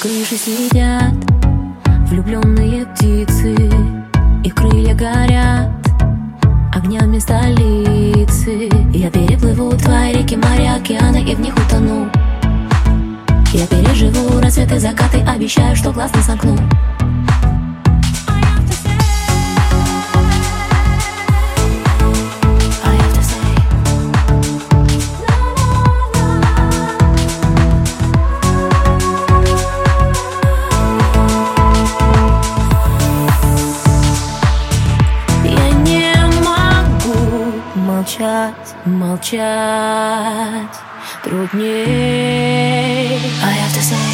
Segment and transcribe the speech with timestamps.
[0.00, 1.14] крыше сидят
[2.08, 3.54] влюбленные птицы
[4.42, 5.70] Их крылья горят
[6.74, 8.68] огнями столицы.
[8.92, 12.10] Я переплыву твои реки, моря, океаны и в них утону.
[13.52, 16.58] Я переживу рассветы, закаты, обещаю, что глаз не сомкну
[38.18, 40.68] молчать, молчать
[41.22, 41.84] труднее.
[43.42, 44.13] I have to say.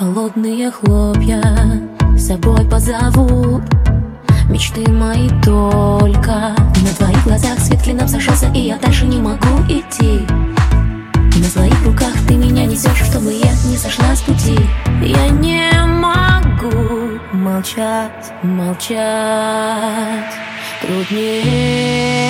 [0.00, 1.42] Холодные хлопья
[2.16, 3.62] с собой позовут.
[4.48, 10.20] Мечты мои только На твоих глазах свет клином сошелся И я дальше не могу идти.
[11.36, 14.58] На своих руках ты меня несешь Чтобы я не сошла с пути.
[15.02, 18.94] Я не могу молчать, молчать.
[20.80, 22.29] Труднее